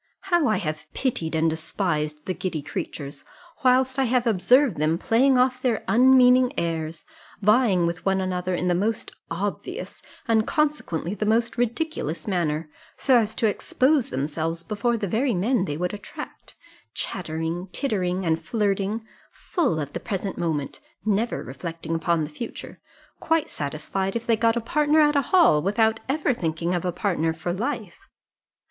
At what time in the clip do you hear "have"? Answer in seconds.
0.57-0.91, 4.05-4.25